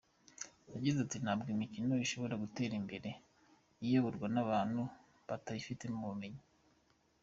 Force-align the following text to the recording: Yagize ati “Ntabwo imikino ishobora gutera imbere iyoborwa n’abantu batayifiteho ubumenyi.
Yagize 0.73 0.97
ati 1.01 1.17
“Ntabwo 1.23 1.47
imikino 1.55 1.93
ishobora 2.05 2.35
gutera 2.43 2.73
imbere 2.81 3.09
iyoborwa 3.85 4.27
n’abantu 4.33 4.81
batayifiteho 5.27 5.95
ubumenyi. 5.99 6.43